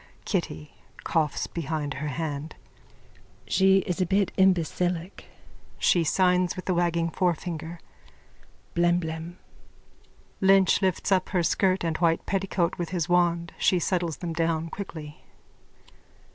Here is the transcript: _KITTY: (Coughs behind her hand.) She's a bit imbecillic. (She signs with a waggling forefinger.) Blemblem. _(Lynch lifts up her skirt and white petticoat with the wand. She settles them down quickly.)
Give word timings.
_KITTY: 0.25 0.73
(Coughs 1.03 1.45
behind 1.45 1.93
her 1.93 2.07
hand.) 2.07 2.55
She's 3.47 4.01
a 4.01 4.05
bit 4.07 4.31
imbecillic. 4.35 5.25
(She 5.77 6.03
signs 6.03 6.55
with 6.55 6.67
a 6.67 6.73
waggling 6.73 7.11
forefinger.) 7.11 7.79
Blemblem. 8.73 9.35
_(Lynch 10.41 10.81
lifts 10.81 11.11
up 11.11 11.29
her 11.29 11.43
skirt 11.43 11.83
and 11.83 11.97
white 11.97 12.25
petticoat 12.25 12.79
with 12.79 12.89
the 12.89 13.05
wand. 13.07 13.53
She 13.59 13.77
settles 13.77 14.17
them 14.17 14.33
down 14.33 14.69
quickly.) 14.69 15.23